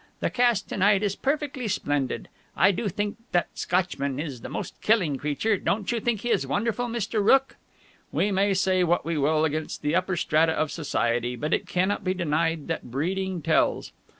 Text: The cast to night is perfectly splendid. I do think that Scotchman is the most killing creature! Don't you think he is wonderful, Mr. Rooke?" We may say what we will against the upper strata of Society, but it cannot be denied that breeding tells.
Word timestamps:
The 0.19 0.31
cast 0.31 0.67
to 0.69 0.77
night 0.77 1.03
is 1.03 1.15
perfectly 1.15 1.67
splendid. 1.67 2.27
I 2.57 2.71
do 2.71 2.89
think 2.89 3.17
that 3.33 3.49
Scotchman 3.53 4.19
is 4.19 4.41
the 4.41 4.49
most 4.49 4.81
killing 4.81 5.17
creature! 5.17 5.57
Don't 5.59 5.91
you 5.91 5.99
think 5.99 6.21
he 6.21 6.31
is 6.31 6.47
wonderful, 6.47 6.87
Mr. 6.87 7.23
Rooke?" 7.23 7.55
We 8.11 8.31
may 8.31 8.55
say 8.55 8.83
what 8.83 9.05
we 9.05 9.15
will 9.19 9.45
against 9.45 9.83
the 9.83 9.93
upper 9.93 10.17
strata 10.17 10.53
of 10.53 10.71
Society, 10.71 11.35
but 11.35 11.53
it 11.53 11.67
cannot 11.67 12.03
be 12.03 12.15
denied 12.15 12.67
that 12.67 12.89
breeding 12.89 13.43
tells. 13.43 13.91